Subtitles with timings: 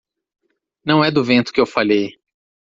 [0.83, 2.17] Não é do vento que eu falei.